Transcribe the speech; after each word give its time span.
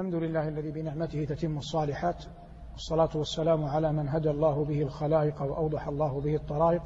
الحمد 0.00 0.14
لله 0.14 0.48
الذي 0.48 0.70
بنعمته 0.70 1.24
تتم 1.24 1.58
الصالحات 1.58 2.24
والصلاة 2.72 3.08
والسلام 3.14 3.64
على 3.64 3.92
من 3.92 4.08
هدى 4.08 4.30
الله 4.30 4.64
به 4.64 4.82
الخلائق 4.82 5.42
وأوضح 5.42 5.88
الله 5.88 6.20
به 6.20 6.34
الطرائق. 6.34 6.82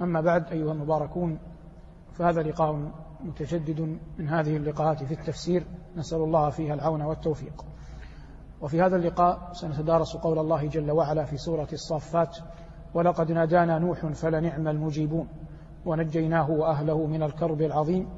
أما 0.00 0.20
بعد 0.20 0.52
أيها 0.52 0.72
المباركون 0.72 1.38
فهذا 2.12 2.42
لقاء 2.42 2.92
متجدد 3.20 3.98
من 4.18 4.28
هذه 4.28 4.56
اللقاءات 4.56 5.02
في 5.02 5.14
التفسير. 5.14 5.66
نسأل 5.96 6.18
الله 6.18 6.50
فيها 6.50 6.74
العون 6.74 7.02
والتوفيق. 7.02 7.64
وفي 8.60 8.82
هذا 8.82 8.96
اللقاء 8.96 9.52
سنتدارس 9.52 10.16
قول 10.16 10.38
الله 10.38 10.66
جل 10.66 10.90
وعلا 10.90 11.24
في 11.24 11.36
سورة 11.36 11.68
الصافات 11.72 12.38
ولقد 12.94 13.32
نادانا 13.32 13.78
نوح 13.78 14.06
فلنعم 14.06 14.68
المجيبون 14.68 15.28
ونجيناه 15.86 16.50
وأهله 16.50 17.06
من 17.06 17.22
الكرب 17.22 17.62
العظيم 17.62 18.08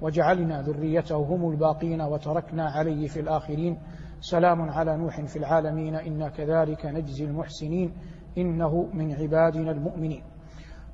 وجعلنا 0.00 0.62
ذريته 0.62 1.16
هم 1.16 1.50
الباقين 1.50 2.00
وتركنا 2.00 2.70
عليه 2.70 3.08
في 3.08 3.20
الآخرين. 3.20 3.78
سلام 4.20 4.70
على 4.70 4.96
نوح 4.96 5.20
في 5.20 5.38
العالمين. 5.38 5.94
إنا 5.94 6.28
كذلك 6.28 6.86
نجزي 6.86 7.24
المحسنين. 7.24 7.92
إنه 8.38 8.88
من 8.92 9.12
عبادنا 9.12 9.70
المؤمنين. 9.70 10.22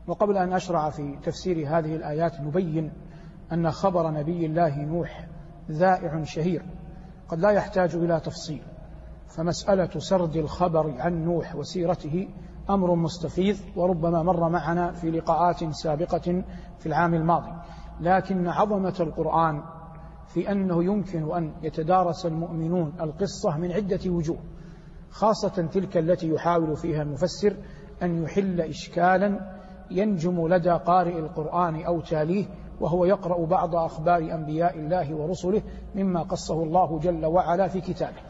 وقبل 0.07 0.37
أن 0.37 0.53
أشرع 0.53 0.91
في 0.91 1.17
تفسير 1.23 1.57
هذه 1.69 1.97
الآيات 1.97 2.41
نبين 2.41 2.93
أن 3.53 3.71
خبر 3.71 4.11
نبي 4.11 4.47
الله 4.47 4.85
نوح 4.85 5.27
ذائع 5.71 6.23
شهير 6.25 6.63
قد 7.29 7.39
لا 7.39 7.51
يحتاج 7.51 7.95
إلى 7.95 8.21
تفصيل. 8.21 8.63
فمسألة 9.37 9.91
سرد 9.99 10.37
الخبر 10.37 10.95
عن 11.01 11.25
نوح 11.25 11.57
وسيرته 11.57 12.29
أمر 12.71 12.95
مستفيض 12.95 13.57
وربما 13.77 14.23
مر 14.23 14.49
معنا 14.49 14.93
في 14.93 15.11
لقاءات 15.11 15.65
سابقة 15.75 16.45
في 16.79 16.87
العام 16.87 17.15
الماضي. 17.15 17.53
لكن 18.01 18.49
عظمة 18.49 18.95
القرآن 19.01 19.63
في 20.27 20.53
أنه 20.53 20.85
يمكن 20.85 21.37
أن 21.37 21.53
يتدارس 21.63 22.27
المؤمنون 22.27 22.93
القصة 23.01 23.59
من 23.59 23.73
عدة 23.73 24.11
وجوه 24.11 24.39
خاصة 25.11 25.67
تلك 25.73 25.97
التي 25.97 26.29
يحاول 26.29 26.77
فيها 26.77 27.03
المفسر 27.03 27.57
أن 28.03 28.23
يحل 28.23 28.61
إشكالا 28.61 29.41
ينجم 29.91 30.49
لدى 30.49 30.71
قارئ 30.71 31.19
القرآن 31.19 31.83
أو 31.83 32.01
تاليه 32.01 32.47
وهو 32.81 33.05
يقرأ 33.05 33.47
بعض 33.47 33.75
أخبار 33.75 34.19
أنبياء 34.19 34.79
الله 34.79 35.15
ورسله 35.15 35.63
مما 35.95 36.23
قصه 36.23 36.63
الله 36.63 36.99
جل 36.99 37.27
وعلا 37.27 37.69
في 37.69 37.81
كتابه. 37.81 38.21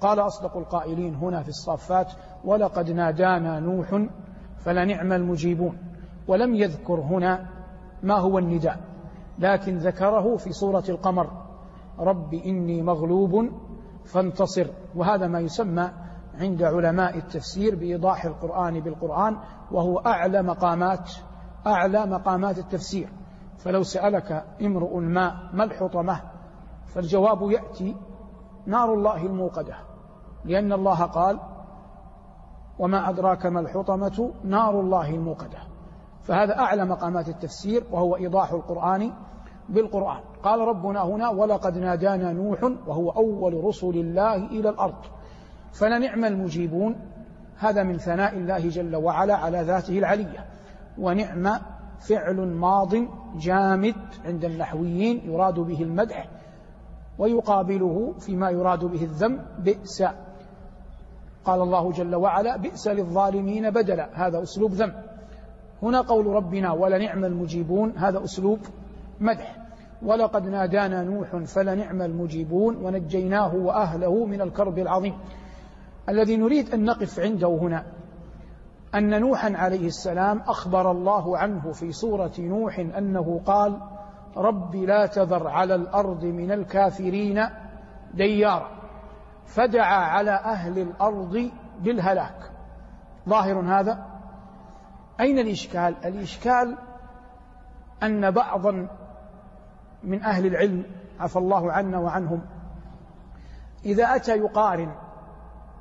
قال 0.00 0.20
أصدق 0.20 0.56
القائلين 0.56 1.14
هنا 1.14 1.42
في 1.42 1.48
الصافات 1.48 2.12
ولقد 2.44 2.90
نادانا 2.90 3.60
نوح 3.60 4.06
فلنعم 4.58 5.12
المجيبون 5.12 5.76
ولم 6.28 6.54
يذكر 6.54 7.00
هنا 7.00 7.46
ما 8.02 8.14
هو 8.14 8.38
النداء. 8.38 8.89
لكن 9.40 9.76
ذكره 9.78 10.36
في 10.36 10.52
سورة 10.52 10.84
القمر. 10.88 11.30
رب 11.98 12.34
إني 12.34 12.82
مغلوب 12.82 13.50
فانتصر. 14.04 14.66
وهذا 14.94 15.26
ما 15.26 15.40
يسمى 15.40 15.90
عند 16.34 16.62
علماء 16.62 17.18
التفسير 17.18 17.74
بإيضاح 17.74 18.24
القرآن 18.24 18.80
بالقرآن 18.80 19.36
وهو 19.72 19.98
أعلى 19.98 20.42
مقامات 20.42 21.10
أعلى 21.66 22.06
مقامات 22.06 22.58
التفسير. 22.58 23.12
فلو 23.58 23.82
سألك 23.82 24.44
امرؤ 24.62 24.98
ما 24.98 25.50
ما 25.52 25.64
الحطمة؟ 25.64 26.20
فالجواب 26.86 27.50
يأتي 27.50 27.96
نار 28.66 28.94
الله 28.94 29.26
الموقدة. 29.26 29.76
لأن 30.44 30.72
الله 30.72 31.04
قال 31.04 31.40
وما 32.78 33.10
أدراك 33.10 33.46
ما 33.46 33.60
الحطمة؟ 33.60 34.32
نار 34.44 34.80
الله 34.80 35.10
الموقدة. 35.10 35.58
فهذا 36.22 36.58
أعلى 36.58 36.84
مقامات 36.84 37.28
التفسير 37.28 37.84
وهو 37.90 38.16
إيضاح 38.16 38.52
القرآن 38.52 39.12
بالقرآن. 39.70 40.20
قال 40.42 40.60
ربنا 40.60 41.02
هنا 41.04 41.28
ولقد 41.28 41.78
نادانا 41.78 42.32
نوح 42.32 42.62
وهو 42.86 43.10
أول 43.10 43.64
رسل 43.64 43.86
الله 43.86 44.36
إلى 44.36 44.68
الأرض. 44.68 45.04
فلنعم 45.72 46.24
المجيبون. 46.24 46.96
هذا 47.58 47.82
من 47.82 47.98
ثناء 47.98 48.36
الله 48.36 48.68
جل 48.68 48.96
وعلا 48.96 49.36
على 49.36 49.62
ذاته 49.62 49.98
العلية. 49.98 50.46
ونعم 50.98 51.60
فعل 52.08 52.36
ماض 52.36 52.94
جامد 53.36 53.94
عند 54.24 54.44
النحويين 54.44 55.22
يراد 55.24 55.54
به 55.60 55.82
المدح 55.82 56.28
ويقابله 57.18 58.14
فيما 58.18 58.50
يراد 58.50 58.84
به 58.84 59.02
الذم 59.02 59.40
بئس. 59.58 60.02
قال 61.44 61.60
الله 61.60 61.92
جل 61.92 62.14
وعلا 62.14 62.56
بئس 62.56 62.88
للظالمين 62.88 63.70
بدلا. 63.70 64.26
هذا 64.26 64.42
أسلوب 64.42 64.72
ذم. 64.72 64.92
هنا 65.82 66.00
قول 66.00 66.26
ربنا 66.26 66.72
ولنعم 66.72 67.24
المجيبون. 67.24 67.92
هذا 67.96 68.24
أسلوب 68.24 68.58
مدح. 69.20 69.59
ولقد 70.02 70.46
نادانا 70.46 71.02
نوح 71.02 71.36
فلنعم 71.36 72.02
المجيبون 72.02 72.76
ونجيناه 72.76 73.54
وأهله 73.54 74.24
من 74.24 74.40
الكرب 74.40 74.78
العظيم. 74.78 75.18
الذي 76.08 76.36
نريد 76.36 76.74
أن 76.74 76.84
نقف 76.84 77.20
عنده 77.20 77.48
هنا 77.48 77.84
أن 78.94 79.20
نوحا 79.20 79.52
عليه 79.56 79.86
السلام 79.86 80.38
أخبر 80.38 80.90
الله 80.90 81.38
عنه 81.38 81.72
في 81.72 81.92
سورة 81.92 82.32
نوح 82.38 82.78
أنه 82.78 83.40
قال 83.46 83.80
رب 84.36 84.76
لا 84.76 85.06
تذر 85.06 85.48
على 85.48 85.74
الأرض 85.74 86.24
من 86.24 86.52
الكافرين 86.52 87.46
ديارا 88.14 88.70
فدعا 89.46 90.04
على 90.04 90.30
أهل 90.30 90.78
الأرض 90.78 91.50
بالهلاك. 91.80 92.50
ظاهر 93.28 93.60
هذا؟ 93.60 94.06
أين 95.20 95.38
الإشكال؟ 95.38 95.94
الإشكال 96.04 96.76
أن 98.02 98.30
بعضا 98.30 98.88
من 100.04 100.22
أهل 100.22 100.46
العلم 100.46 100.84
عفى 101.20 101.36
الله 101.36 101.72
عنا 101.72 101.98
وعنهم. 101.98 102.42
إذا 103.84 104.04
أتى 104.04 104.36
يقارن 104.36 104.94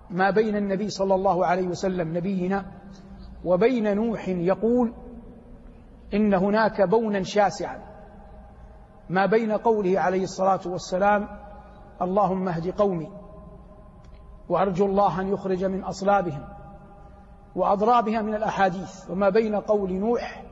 ما 0.09 0.31
بين 0.31 0.56
النبي 0.56 0.90
صلى 0.90 1.16
الله 1.16 1.46
عليه 1.46 1.68
وسلم 1.68 2.18
نبينا 2.18 2.66
وبين 3.46 3.96
نوح 3.96 4.28
يقول 4.28 4.94
إن 6.13 6.34
هناك 6.34 6.81
بونا 6.81 7.24
شاسعا 7.24 7.79
ما 9.09 9.25
بين 9.25 9.52
قوله 9.52 10.00
عليه 10.00 10.24
الصلاة 10.24 10.59
والسلام 10.66 11.28
اللهم 12.02 12.47
اهد 12.47 12.68
قومي 12.68 13.09
وأرجو 14.50 14.85
الله 14.85 15.22
أن 15.22 15.28
يخرج 15.28 15.66
من 15.66 15.84
أصلابهم 15.84 16.47
وأضرابها 17.56 18.22
من 18.22 18.35
الأحاديث 18.35 19.09
وما 19.09 19.29
بين 19.29 19.56
قول 19.56 19.94
نوح 19.94 20.44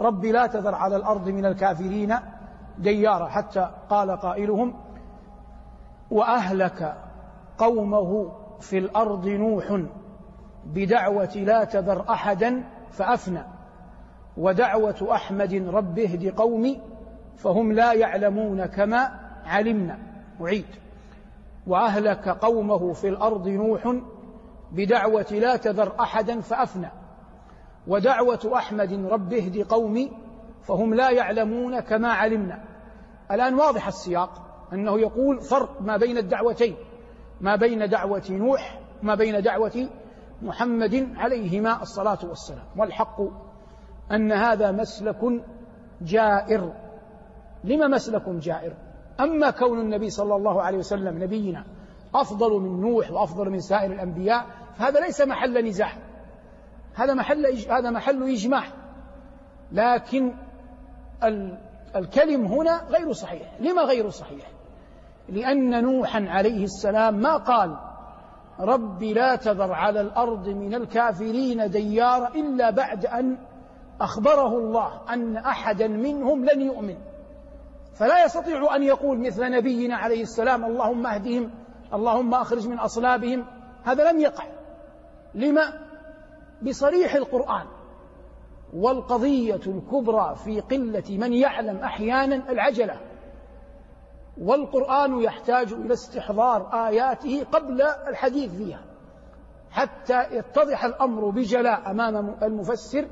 رب 0.00 0.24
لا 0.24 0.46
تذر 0.46 0.74
على 0.74 0.96
الأرض 0.96 1.28
من 1.28 1.46
الكافرين 1.46 2.14
ديارا 2.78 3.26
حتى 3.28 3.70
قال 3.90 4.10
قائلهم 4.10 4.74
وأهلك 6.10 6.94
قومه 7.58 8.32
في 8.60 8.78
الأرض 8.78 9.28
نوح 9.28 9.82
بدعوة 10.64 11.34
لا 11.36 11.64
تذر 11.64 12.04
أحدا 12.10 12.64
فأفنى 12.90 13.42
ودعوة 14.36 15.08
أحمد 15.12 15.54
رب 15.54 15.98
اهد 15.98 16.34
قومي 16.36 16.80
فهم 17.36 17.72
لا 17.72 17.92
يعلمون 17.92 18.66
كما 18.66 19.10
علمنا 19.44 19.98
أعيد 20.40 20.66
وأهلك 21.66 22.28
قومه 22.28 22.92
في 22.92 23.08
الأرض 23.08 23.48
نوح 23.48 23.94
بدعوة 24.72 25.26
لا 25.30 25.56
تذر 25.56 25.92
أحدا 26.00 26.40
فأفنى 26.40 26.90
ودعوة 27.86 28.52
أحمد 28.54 28.92
رب 28.92 29.32
اهد 29.32 29.58
قومي 29.58 30.12
فهم 30.66 30.94
لا 30.94 31.10
يعلمون 31.10 31.80
كما 31.80 32.08
علمنا. 32.12 32.64
الآن 33.30 33.54
واضح 33.54 33.86
السياق. 33.86 34.30
أنه 34.72 34.98
يقول 35.00 35.40
فرق 35.40 35.82
ما 35.82 35.96
بين 35.96 36.18
الدعوتين. 36.18 36.76
ما 37.40 37.56
بين 37.56 37.88
دعوة 37.88 38.22
نوح 38.30 38.80
ما 39.02 39.14
بين 39.14 39.42
دعوة 39.42 39.88
محمد 40.42 41.08
عليهما 41.16 41.82
الصلاة 41.82 42.18
والسلام. 42.24 42.64
والحق 42.76 43.20
أن 44.12 44.32
هذا 44.32 44.72
مسلك 44.72 45.42
جائر. 46.02 46.72
لما 47.64 47.88
مسلك 47.88 48.28
جائر؟ 48.28 48.72
أما 49.20 49.50
كون 49.50 49.80
النبي 49.80 50.10
صلى 50.10 50.36
الله 50.36 50.62
عليه 50.62 50.78
وسلم 50.78 51.22
نبينا 51.22 51.64
أفضل 52.14 52.60
من 52.60 52.80
نوح 52.80 53.10
وأفضل 53.10 53.50
من 53.50 53.60
سائر 53.60 53.92
الأنبياء 53.92 54.46
فهذا 54.74 55.00
ليس 55.00 55.20
محل 55.20 55.64
نزاع 55.66 55.92
هذا 56.94 57.14
محل 57.14 57.46
هذا 57.70 57.90
محل 57.90 58.22
إجماع. 58.22 58.64
لكن 59.72 60.34
الكلم 61.96 62.46
هنا 62.46 62.82
غير 62.88 63.12
صحيح. 63.12 63.52
لما 63.60 63.82
غير 63.82 64.10
صحيح؟ 64.10 64.50
لأن 65.28 65.84
نوحا 65.84 66.26
عليه 66.28 66.64
السلام 66.64 67.14
ما 67.14 67.36
قال 67.36 67.76
رب 68.60 69.02
لا 69.02 69.36
تذر 69.36 69.72
على 69.72 70.00
الأرض 70.00 70.48
من 70.48 70.74
الكافرين 70.74 71.70
ديارا 71.70 72.28
إلا 72.28 72.70
بعد 72.70 73.06
أن 73.06 73.38
أخبره 74.00 74.58
الله 74.58 75.00
أن 75.10 75.36
أحدا 75.36 75.88
منهم 75.88 76.44
لن 76.44 76.60
يؤمن. 76.60 76.96
فلا 77.94 78.24
يستطيع 78.24 78.76
أن 78.76 78.82
يقول 78.82 79.26
مثل 79.26 79.50
نبينا 79.50 79.96
عليه 79.96 80.22
السلام 80.22 80.64
اللهم 80.64 81.06
اهدهم 81.06 81.50
اللهم 81.94 82.34
أخرج 82.34 82.68
من 82.68 82.78
أصلابهم. 82.78 83.46
هذا 83.84 84.12
لم 84.12 84.20
يقع. 84.20 84.44
لما؟ 85.34 85.72
بصريح 86.62 87.14
القرآن. 87.14 87.66
والقضية 88.74 89.60
الكبرى 89.66 90.36
في 90.44 90.60
قلة 90.60 91.04
من 91.08 91.32
يعلم 91.32 91.76
أحيانا 91.76 92.50
العجلة. 92.50 93.00
والقرآن 94.40 95.20
يحتاج 95.20 95.72
إلى 95.72 95.92
استحضار 95.92 96.86
آياته 96.88 97.44
قبل 97.52 97.82
الحديث 97.82 98.54
فيها 98.54 98.80
حتى 99.70 100.22
يتضح 100.30 100.84
الأمر 100.84 101.30
بجلاء 101.30 101.90
أمام 101.90 102.36
المفسر 102.42 103.06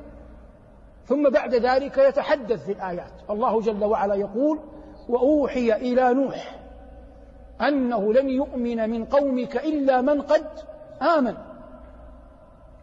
ثم 1.05 1.31
بعد 1.31 1.55
ذلك 1.55 1.99
يتحدث 1.99 2.65
في 2.65 2.73
الآيات. 2.73 3.13
الله 3.31 3.61
جل 3.61 3.85
وعلا 3.85 4.15
يقول 4.15 4.61
وأوحي 5.09 5.73
إلى 5.73 6.15
نوح 6.15 6.59
أنه 7.61 8.13
لن 8.13 8.29
يؤمن 8.31 8.91
من 8.91 9.05
قومك 9.05 9.57
إلا 9.57 10.01
من 10.01 10.23
قد 10.23 10.47
آمن. 11.17 11.37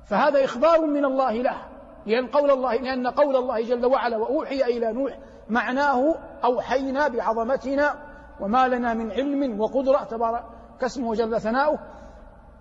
فهذا 0.06 0.44
إخبار 0.44 0.86
من 0.86 1.06
الله 1.06 1.32
له. 1.32 1.69
لأن 2.10 2.28
قول 2.28 2.52
الله 2.52 2.76
لأن 2.76 3.08
قول 3.08 3.36
الله 3.36 3.62
جل 3.62 3.86
وعلا 3.86 4.18
وأوحي 4.18 4.64
إلى 4.64 4.94
نوح 4.94 5.18
معناه 5.50 6.16
أوحينا 6.44 7.08
بعظمتنا 7.08 7.96
وما 8.40 8.68
لنا 8.68 8.94
من 8.94 9.12
علم 9.12 9.62
وقدرة 9.62 10.04
تبارك 10.04 10.44
اسمه 10.84 11.16
جل 11.16 11.42
ثناؤه. 11.42 11.80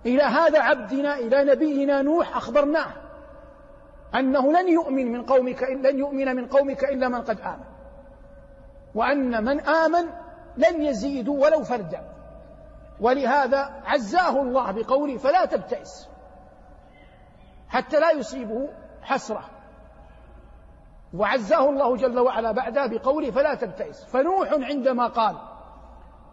إلى 0.06 0.22
هذا 0.22 0.60
عبدنا 0.60 1.14
إلى 1.14 1.44
نبينا 1.44 2.02
نوح 2.02 2.36
أخبرناه 2.36 2.92
أنه 4.14 4.52
لن 4.52 4.68
يؤمن 4.68 5.12
من 5.12 5.22
قومك 5.22 5.62
لن 5.62 5.98
يؤمن 5.98 6.36
من 6.36 6.46
قومك 6.46 6.84
إلا 6.84 7.08
من 7.08 7.22
قد 7.22 7.40
آمن. 7.40 7.64
وأن 8.94 9.44
من 9.44 9.60
آمن 9.60 10.08
لن 10.56 10.82
يزيدوا 10.82 11.44
ولو 11.44 11.62
فردا 11.62 12.00
ولهذا 13.00 13.82
عزاه 13.84 14.42
الله 14.42 14.72
بقوله 14.72 15.16
فلا 15.16 15.44
تبتئس 15.44 16.08
حتى 17.68 18.00
لا 18.00 18.10
يصيبه 18.10 18.68
حسرة. 19.08 19.44
وعزاه 21.14 21.70
الله 21.70 21.96
جل 21.96 22.19
وعلا 22.19 22.52
بعدها 22.52 22.87
بقوله 22.87 23.31
فلا 23.31 23.55
تبتئس. 23.55 24.05
فنوح 24.05 24.52
عندما 24.52 25.06
قال 25.06 25.37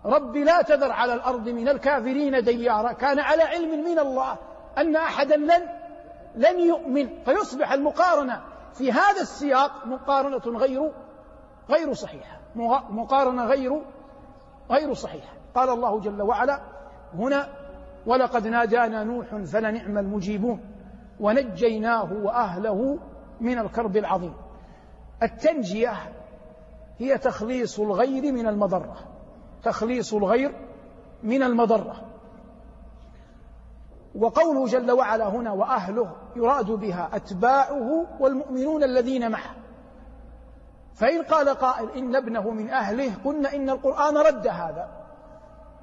رب 0.06 0.36
لا 0.36 0.62
تذر 0.62 0.92
على 0.92 1.13
الأرض 1.13 1.50
من 1.50 1.69
الكافرين 1.69 2.44
ديارا 2.44 2.92
كان 2.92 3.19
على 3.19 3.44
علم 3.44 3.83
من 3.86 4.00
الله 4.00 4.38
أن 4.77 4.95
أحدا 4.95 5.38
لن 5.38 5.69
لن 6.36 6.60
يؤمن. 6.60 7.24
فيصبح 7.24 7.72
المقارنة 7.72 8.42
في 8.74 8.92
هذا 8.92 9.21
السياق 9.21 9.88
مقارنة 9.88 10.60
غير 10.60 10.92
غير 11.69 11.94
صحيحة. 11.94 12.39
مقارنة 12.89 13.45
غير 13.45 13.81
غير 14.71 14.94
صحيحة. 14.94 15.33
قال 15.56 15.69
الله 15.69 16.00
جل 16.00 16.21
وعلا 16.21 16.62
هنا 17.13 17.48
ولقد 18.06 18.48
نادانا 18.48 19.04
نوح 19.04 19.36
فلنعم 19.36 19.98
المجيبون. 19.98 20.75
ونجيناه 21.19 22.13
وأهله 22.13 23.00
من 23.41 23.59
الكرب 23.59 23.97
العظيم. 23.97 24.33
التنجية 25.23 25.94
هي 26.97 27.17
تخليص 27.17 27.79
الغير 27.79 28.31
من 28.31 28.47
المضرة. 28.47 28.97
تخليص 29.63 30.13
الغير 30.13 30.56
من 31.23 31.44
المضرة. 31.44 32.01
وقوله 34.15 34.65
جل 34.65 34.91
وعلا 34.91 35.27
هنا 35.27 35.51
وأهله 35.51 36.15
يراد 36.35 36.71
بها 36.71 37.09
أتباعه 37.13 38.07
والمؤمنون 38.19 38.83
الذين 38.83 39.31
معه. 39.31 39.56
فإن 40.94 41.23
قال 41.23 41.50
قائل 41.50 41.89
إن 41.89 42.15
ابنه 42.15 42.50
من 42.50 42.69
أهله 42.69 43.11
قلنا 43.25 43.56
إن 43.56 43.69
القرآن 43.69 44.18
رد 44.18 44.47
هذا. 44.47 44.89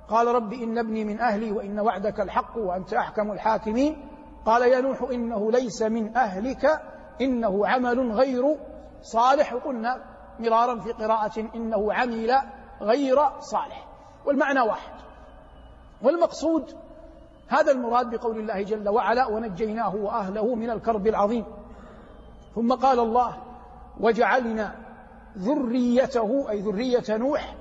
قال 0.09 0.27
رب 0.27 0.53
إن 0.53 0.79
ابني 0.79 1.05
من 1.05 1.21
أهلي 1.21 1.53
وإن 1.53 1.81
وعدك 1.81 2.21
الحق 2.21 2.57
وأنت 2.57 2.95
أحكم 2.95 3.33
الحاكمين. 3.33 4.12
قال 4.47 4.63
يا 4.63 4.81
نوح 4.81 5.03
إنه 5.13 5.51
ليس 5.51 5.83
من 5.83 6.17
أهلك 6.17 6.83
إنه 7.21 7.67
عمل 7.67 8.13
غير 8.13 8.57
صالح. 9.03 9.55
وقلنا 9.55 10.05
مرارا 10.39 10.79
في 10.81 10.93
قراءة 10.93 11.41
إنه 11.55 11.93
عمل 11.93 12.33
غير 12.81 13.17
صالح. 13.41 13.87
والمعنى 14.27 14.61
واحد. 14.61 14.93
والمقصود 16.03 16.77
هذا 17.49 17.73
المراد 17.73 18.15
بقول 18.15 18.39
الله 18.39 18.63
جل 18.63 18.89
وعلا 18.89 19.27
ونجيناه 19.27 19.97
وأهله 19.97 20.55
من 20.55 20.71
الكرب 20.71 21.07
العظيم. 21.07 21.45
ثم 22.55 22.73
قال 22.73 22.99
الله 22.99 23.37
وجعلنا 24.01 24.75
ذريته 25.39 26.51
أي 26.51 26.61
ذرية 26.61 27.17
نوح 27.17 27.57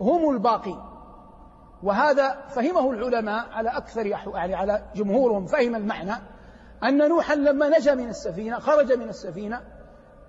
هم 0.00 0.30
الباقين. 0.30 0.95
وهذا 1.86 2.36
فهمه 2.48 2.90
العلماء 2.90 3.46
على 3.52 3.70
أكثر 3.70 4.06
يعني 4.06 4.54
على 4.54 4.82
جمهورهم 4.96 5.46
فهم 5.46 5.74
المعنى 5.74 6.14
أن 6.84 7.08
نوحا 7.08 7.34
لما 7.34 7.78
نجا 7.78 7.94
من 7.94 8.08
السفينة 8.08 8.58
خرج 8.58 8.92
من 8.92 9.08
السفينة 9.08 9.60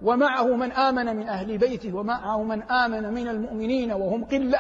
ومعه 0.01 0.55
من 0.55 0.71
آمن 0.71 1.15
من 1.15 1.29
أهل 1.29 1.57
بيته 1.57 1.95
ومعه 1.95 2.43
من 2.43 2.63
آمن 2.63 3.13
من 3.13 3.27
المؤمنين 3.27 3.91
وهم 3.91 4.25
قلة. 4.25 4.59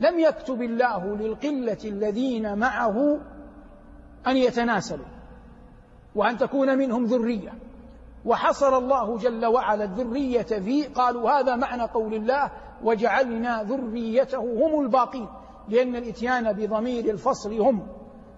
لم 0.00 0.18
يكتب 0.18 0.62
الله 0.62 1.06
للقلة 1.06 1.78
الذين 1.84 2.58
معه 2.58 3.18
أن 4.26 4.36
يتناسلوا 4.36 5.06
وأن 6.14 6.38
تكون 6.38 6.78
منهم 6.78 7.04
ذرية. 7.04 7.52
وحصر 8.24 8.78
الله 8.78 9.18
جل 9.18 9.46
وعلا 9.46 9.84
الذرية 9.84 10.42
فيه 10.42 10.88
قالوا 10.88 11.30
هذا 11.30 11.56
معنى 11.56 11.82
قول 11.82 12.14
الله 12.14 12.50
وجعلنا 12.84 13.62
ذريته 13.62 14.38
هم 14.38 14.80
الباقين. 14.80 15.28
لأن 15.72 15.96
الإتيان 15.96 16.52
بضمير 16.52 17.10
الفصل 17.10 17.60
هم. 17.60 17.86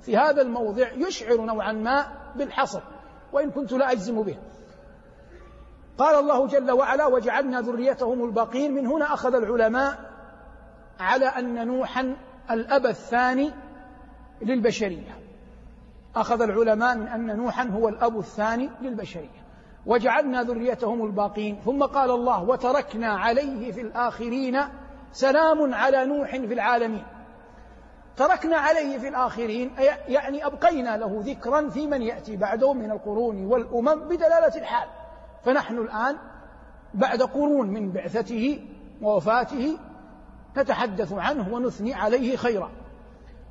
في 0.00 0.16
هذا 0.16 0.42
الموضع 0.42 0.92
يشعر 0.92 1.40
نوعا 1.40 1.72
ما 1.72 2.06
بالحصر 2.36 2.80
وإن 3.32 3.50
كنت 3.50 3.72
لا 3.72 3.92
أجزم 3.92 4.22
به. 4.22 4.38
قال 5.98 6.18
الله 6.18 6.46
جل 6.46 6.70
وعلا 6.70 7.06
وجعلنا 7.06 7.60
ذريتهم 7.60 8.24
الباقين. 8.24 8.74
من 8.74 8.86
هنا 8.86 9.14
أخذ 9.14 9.34
العلماء 9.34 10.10
على 11.00 11.26
أن 11.26 11.66
نوحا 11.66 12.16
الأب 12.50 12.86
الثاني 12.86 13.50
للبشرية. 14.42 15.18
أخذ 16.16 16.42
العلماء 16.42 16.96
من 16.96 17.06
أن 17.06 17.36
نوحا 17.36 17.68
هو 17.68 17.88
الأب 17.88 18.18
الثاني 18.18 18.70
للبشرية. 18.82 19.44
وجعلنا 19.86 20.42
ذريتهم 20.42 21.06
الباقين. 21.06 21.60
ثم 21.64 21.82
قال 21.82 22.10
الله 22.10 22.42
وتركنا 22.42 23.08
عليه 23.08 23.72
في 23.72 23.80
الآخرين 23.80 24.60
سلام 25.12 25.74
على 25.74 26.04
نوح 26.06 26.30
في 26.30 26.54
العالمين. 26.54 27.04
تركنا 28.16 28.56
عليه 28.56 28.98
في 28.98 29.08
الآخرين 29.08 29.74
يعني 30.08 30.46
أبقينا 30.46 30.96
له 30.96 31.22
ذكرا 31.24 31.68
في 31.68 31.86
من 31.86 32.02
يأتي 32.02 32.36
بعده 32.36 32.72
من 32.72 32.90
القرون 32.90 33.46
والأمم 33.46 34.08
بدلالة 34.08 34.56
الحال. 34.56 34.88
فنحن 35.44 35.78
الآن 35.78 36.16
بعد 36.94 37.22
قرون 37.22 37.70
من 37.70 37.92
بعثته 37.92 38.66
ووفاته 39.02 39.78
نتحدث 40.56 41.12
عنه 41.12 41.54
ونثني 41.54 41.94
عليه 41.94 42.36
خيرا. 42.36 42.70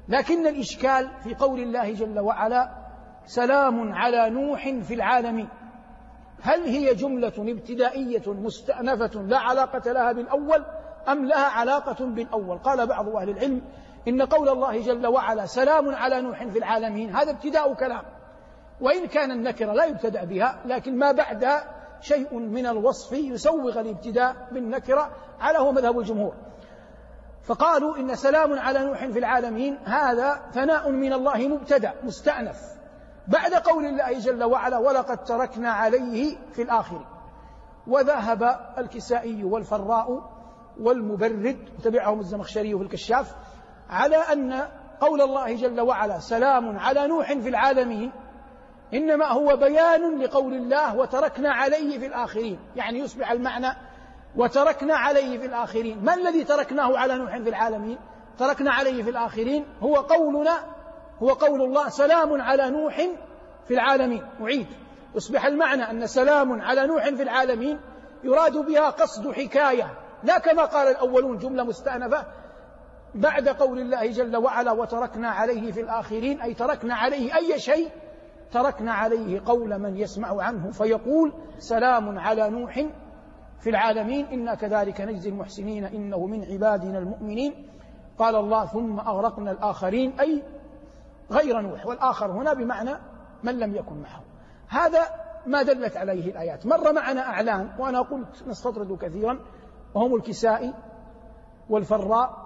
لكن 0.08 0.48
الإشكال 0.48 1.10
في 1.24 1.36
قول 1.36 1.60
الله 1.60 1.94
جل 1.94 2.20
وعلا 2.20 2.84
سلام 3.26 3.94
على 3.94 4.30
نوح 4.30 4.70
في 4.70 4.94
العالمين 4.94 5.50
هل 6.42 6.64
هي 6.64 6.96
جملة 6.96 7.34
ابتدائية 7.38 8.24
مستأنفة 8.28 9.22
لا 9.22 9.38
علاقة 9.38 9.92
لها 9.92 10.12
بالأول 10.12 10.66
أم 11.08 11.26
لها 11.26 11.46
علاقة 11.46 12.06
بالأول؟ 12.06 12.58
قال 12.58 12.88
بعض 12.88 13.10
أهل 13.10 13.30
العلم 13.30 13.62
إن 14.08 14.22
قول 14.22 14.50
الله 14.50 14.82
جل 14.82 15.08
وعلا 15.08 15.46
سلام 15.46 15.96
على 15.96 16.22
نوح 16.22 16.48
في 16.48 16.58
العالمين 16.58 17.16
هذا 17.16 17.32
ابتداء 17.32 17.74
كلام. 17.74 18.04
وإن 18.82 19.08
كان 19.08 19.32
النكرة 19.32 19.74
لا 19.74 19.86
يبتدأ 19.86 20.24
بها 20.24 20.62
لكن 20.66 20.98
ما 20.98 21.12
بعدها 21.12 21.64
شيء 22.02 22.40
من 22.40 22.66
الوصف 22.66 23.12
يسوغ 23.12 23.80
الابتداء 23.80 24.36
بالنكرة 24.52 25.12
على 25.40 25.58
هو 25.58 25.72
مذهب 25.72 26.00
الجمهور. 26.00 26.34
فقالوا 27.44 27.98
إن 27.98 28.16
سلام 28.16 28.60
على 28.60 28.86
نوح 28.86 29.06
في 29.06 29.20
العالمين 29.20 29.78
هذا 29.86 30.42
ثناء 30.54 30.92
من 30.92 31.14
الله 31.14 31.48
مبتدأ 31.48 31.94
مستأنف. 32.04 32.74
بعد 33.28 33.54
قول 33.54 33.86
الله 33.86 34.20
جل 34.20 34.44
وعلا 34.44 34.78
ولقد 34.78 35.24
تركنا 35.24 35.72
عليه 35.72 36.38
في 36.54 36.62
الآخر 36.62 37.06
وذهب 37.88 38.60
الكسائي 38.78 39.44
والفراء 39.44 40.34
والمبرد 40.80 41.70
وتبعهم 41.80 42.20
الزمخشري 42.20 42.78
في 42.78 42.84
الكشاف 42.84 43.36
على 43.94 44.16
أن 44.16 44.68
قول 45.02 45.22
الله 45.22 45.56
جل 45.56 45.82
وعلا 45.82 46.20
سلام 46.20 46.80
على 46.80 47.08
نوح 47.08 47.34
في 47.34 47.50
العالمين 47.50 48.12
إنما 48.94 49.28
هو 49.28 49.56
بيان 49.56 50.20
لقول 50.20 50.54
الله 50.54 50.96
وتركنا 50.96 51.52
عليه 51.54 52.00
في 52.00 52.06
الآخرين. 52.06 52.60
يعني 52.76 53.00
يصبح 53.00 53.32
المعنى 53.32 53.78
وتركنا 54.36 54.96
عليه 54.96 55.38
في 55.38 55.46
الآخرين. 55.46 56.06
ما 56.06 56.14
الذي 56.14 56.44
تركناه 56.44 56.98
على 56.98 57.18
نوح 57.18 57.38
في 57.38 57.50
العالمين؟ 57.50 57.98
تركنا 58.40 58.72
عليه 58.72 59.04
في 59.04 59.10
الآخرين 59.10 59.66
هو 59.82 59.96
قولنا 59.96 60.60
هو 61.24 61.30
قول 61.30 61.62
الله 61.62 61.90
سلام 61.90 62.42
على 62.42 62.70
نوح 62.70 63.02
في 63.68 63.74
العالمين. 63.74 64.24
أعيد. 64.42 64.68
يصبح 65.16 65.46
المعنى 65.46 65.92
أن 65.92 66.08
سلام 66.08 66.62
على 66.62 66.88
نوح 66.88 67.10
في 67.10 67.24
العالمين 67.24 67.80
يراد 68.24 68.58
بها 68.58 68.90
قصد 68.90 69.32
حكاية. 69.32 69.94
لا 70.24 70.40
كما 70.40 70.66
قال 70.66 70.88
الأولون 70.88 71.38
جملة 71.38 71.64
مستأنفة 71.64 72.26
بعد 73.16 73.48
قول 73.48 73.80
الله 73.80 74.12
جل 74.12 74.38
وعلا 74.38 74.72
وتركنا 74.72 75.30
عليه 75.30 75.72
في 75.72 75.82
الآخرين 75.82 76.42
أي 76.42 76.54
تركنا 76.54 76.96
عليه 76.96 77.36
أي 77.36 77.60
شيء 77.60 77.90
تركنا 78.52 78.94
عليه 78.94 79.42
قول 79.46 79.80
من 79.80 79.98
يسمع 79.98 80.44
عنه 80.44 80.72
فيقول 80.72 81.34
سلام 81.58 82.20
على 82.20 82.50
نوح 82.50 82.86
في 83.60 83.70
العالمين 83.70 84.26
إنا 84.26 84.56
كذلك 84.56 85.02
نجزي 85.02 85.30
المحسنين 85.30 85.86
إنه 85.86 86.26
من 86.26 86.46
عبادنا 86.46 86.98
المؤمنين. 87.00 87.68
قال 88.18 88.36
الله 88.36 88.66
ثم 88.66 89.00
أغرقنا 89.00 89.52
الآخرين 89.52 90.20
أي 90.20 90.44
غير 91.32 91.62
نوح 91.62 91.86
والآخر 91.86 92.32
هنا 92.32 92.54
بمعنى 92.54 92.92
من 93.44 93.60
لم 93.60 93.76
يكن 93.76 93.96
معه. 93.96 94.22
هذا 94.68 95.02
ما 95.46 95.62
دلت 95.62 95.98
عليه 95.98 96.32
الآيات. 96.32 96.66
مر 96.66 96.94
معنا 96.94 97.22
أعلام 97.22 97.76
وأنا 97.80 98.02
قلت 98.02 98.44
نستطرد 98.48 98.98
كثيرا 98.98 99.40
وهم 99.96 100.16
الكسائي 100.16 100.74
والفراء 101.70 102.43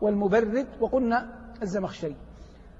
والمبرد 0.00 0.66
وقلنا 0.80 1.28
الزمخشري. 1.62 2.16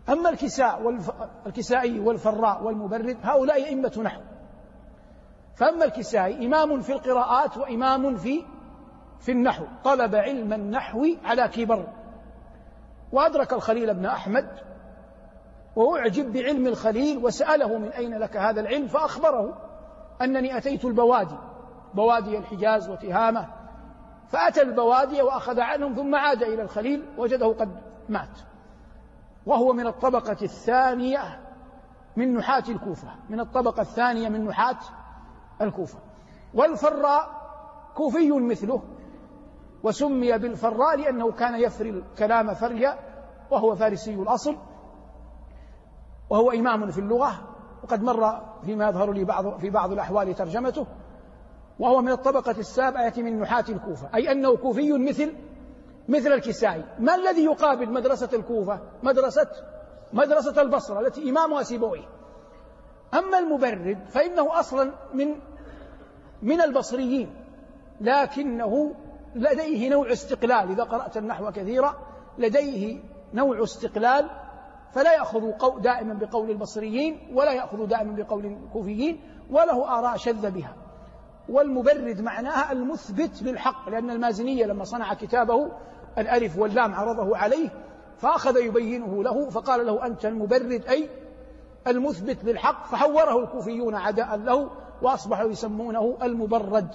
أما 0.09 0.31
الكساء 0.31 0.83
والف... 0.83 1.11
الكسائي 1.47 2.01
والفراء 2.01 2.63
والمبرد 2.63 3.17
هؤلاء 3.23 3.65
أئمة 3.65 4.01
نحو. 4.03 4.21
فأما 5.55 5.85
الكسائي 5.85 6.47
إمام 6.47 6.81
في 6.81 6.93
القراءات 6.93 7.57
وإمام 7.57 8.17
في 8.17 8.43
في 9.21 9.33
النحو. 9.33 9.65
طلب 9.85 10.15
علم 10.15 10.53
النحو 10.53 11.07
على 11.25 11.49
كبر. 11.49 11.87
وأدرك 13.13 13.53
الخليل 13.53 13.95
بن 13.95 14.07
أحمد 14.07 14.49
وأعجب 15.77 16.33
بعلم 16.33 16.67
الخليل 16.67 17.25
وسأله 17.25 17.79
من 17.79 17.89
أين 17.89 18.19
لك 18.19 18.37
هذا 18.37 18.61
العلم 18.61 18.87
فأخبره 18.87 19.59
أنني 20.23 20.59
أتيت 20.59 20.85
البوادي. 20.85 21.39
بوادي 21.95 22.39
الحجاز 22.39 22.91
وتهامة. 22.91 23.60
فأتى 24.31 24.63
البوادي 24.63 25.23
وأخذ 25.23 25.61
عنهم 25.61 25.95
ثم 25.95 26.15
عاد 26.15 26.43
إلى 26.43 26.63
الخليل 26.63 27.07
وجده 27.19 27.47
قد 27.47 27.81
مات. 28.09 28.39
وهو 29.47 29.73
من 29.73 29.87
الطبقة 29.87 30.37
الثانية 30.43 31.41
من 32.17 32.35
نحاة 32.35 32.65
الكوفة 32.69 33.09
من 33.29 33.41
الطبقة 33.41 33.81
الثانية 33.81 34.29
من 34.29 34.45
نحاة 34.45 34.79
الكوفة. 35.63 35.99
والفراء 36.55 37.41
كوفي 37.95 38.31
مثله 38.31 38.83
وسمي 39.83 40.39
بالفراء 40.39 40.97
لأنه 40.97 41.33
كان 41.33 41.61
يفري 41.61 41.91
الكلام 41.91 42.55
فريا 42.55 42.99
وهو 43.51 43.75
فارسي 43.75 44.15
الأصل 44.15 44.57
وهو 46.31 46.51
إمام 46.51 46.91
في 46.91 46.99
اللغة 46.99 47.33
وقد 47.83 48.03
مر 48.03 48.41
فيما 48.65 48.89
يظهر 48.89 49.13
لي 49.13 49.25
بعض 49.25 49.59
في 49.59 49.71
بعض 49.71 49.93
الأحوال 49.93 50.35
ترجمته. 50.35 50.87
وهو 51.81 52.03
من 52.03 52.13
الطبقة 52.13 52.55
السابعة 52.59 53.13
من 53.17 53.41
نحاة 53.41 53.65
الكوفة. 53.69 54.09
أي 54.15 54.33
أنه 54.33 54.57
كوفي 54.57 54.93
مثل 54.93 55.35
مثل 56.09 56.33
الكسائي. 56.33 56.85
ما 56.99 57.15
الذي 57.15 57.45
يقابل 57.45 57.93
مدرسة 57.93 58.29
الكوفة؟ 58.33 58.81
مدرسة 59.03 59.49
مدرسة 60.13 60.63
البصرة 60.63 61.01
التي 61.01 61.31
إمامها 61.31 61.63
سيبويه. 61.63 62.09
أما 63.15 63.39
المبرد 63.39 63.99
فإنه 64.09 64.61
أصلا 64.61 64.93
من 65.15 65.35
من 66.43 66.61
البصريين. 66.61 67.35
لكنه 68.01 68.95
لديه 69.35 69.89
نوع 69.89 70.13
استقلال. 70.13 70.71
إذا 70.71 70.85
قرأت 70.85 71.17
النحو 71.17 71.51
كثيرا 71.51 71.97
لديه 72.39 72.99
نوع 73.35 73.63
استقلال. 73.63 74.31
فلا 74.93 75.13
يأخذ 75.13 75.51
دائما 75.81 76.15
بقول 76.15 76.51
البصريين 76.51 77.31
ولا 77.35 77.53
يأخذ 77.53 77.87
دائما 77.87 78.13
بقول 78.13 78.47
الكوفيين 78.47 79.21
وله 79.51 79.99
آراء 79.99 80.17
شذ 80.17 80.51
بها. 80.51 80.80
والمبرد 81.49 82.21
معناها 82.21 82.73
المثبت 82.73 83.43
للحق 83.43 83.89
لأن 83.89 84.11
المازنية 84.11 84.67
لما 84.67 84.85
صنع 84.85 85.15
كتابه 85.15 85.71
الألف 86.19 86.59
واللام 86.59 86.95
عرضه 86.95 87.37
عليه 87.37 87.69
فأخذ 88.19 88.57
يبينه 88.57 89.23
له 89.23 89.51
فقال 89.51 89.87
له 89.87 90.07
أنت 90.07 90.27
المبرد 90.27 90.85
أي 90.89 91.09
المثبت 91.87 92.45
للحق 92.45 92.87
فحوره 92.87 93.45
الكوفيون 93.45 93.95
عداء 93.95 94.37
له 94.37 94.71
وأصبحوا 95.03 95.51
يسمونه 95.51 96.19
المبرد. 96.23 96.89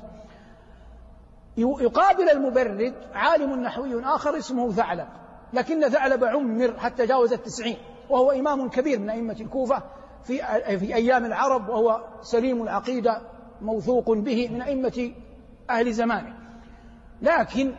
يقابل 1.57 2.29
المبرد 2.29 2.93
عالم 3.13 3.61
نحوي 3.61 4.05
آخر 4.05 4.37
اسمه 4.37 4.71
ثعلب 4.71 5.07
لكن 5.53 5.89
ثعلب 5.89 6.23
عمر 6.23 6.73
حتى 6.77 7.05
جاوز 7.05 7.33
التسعين 7.33 7.77
وهو 8.09 8.31
إمام 8.31 8.69
كبير 8.69 8.99
من 8.99 9.09
أئمة 9.09 9.37
الكوفة 9.41 9.83
في 10.23 10.37
في 10.79 10.95
أيام 10.95 11.25
العرب 11.25 11.69
وهو 11.69 12.01
سليم 12.21 12.63
العقيدة. 12.63 13.21
موثوق 13.62 14.12
به 14.12 14.50
من 14.50 14.62
أئمة 14.62 15.12
أهل 15.69 15.93
زمانه. 15.93 16.33
لكن 17.21 17.75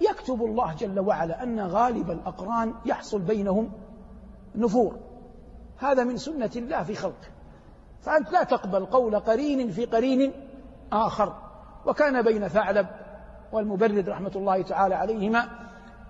يكتب 0.00 0.44
الله 0.44 0.74
جل 0.74 1.00
وعلا 1.00 1.42
أن 1.42 1.60
غالب 1.60 2.10
الأقران 2.10 2.74
يحصل 2.86 3.20
بينهم 3.20 3.72
نفور. 4.54 4.98
هذا 5.78 6.04
من 6.04 6.16
سنة 6.16 6.50
الله 6.56 6.82
في 6.82 6.94
خلقه. 6.94 7.28
فأنت 8.00 8.32
لا 8.32 8.42
تقبل 8.42 8.86
قول 8.86 9.20
قرين 9.20 9.70
في 9.70 9.84
قرين 9.84 10.32
آخر. 10.92 11.34
وكان 11.86 12.22
بين 12.22 12.48
ثعلب 12.48 12.86
والمبرد 13.52 14.08
رحمة 14.08 14.32
الله 14.36 14.62
تعالى 14.62 14.94
عليهما 14.94 15.48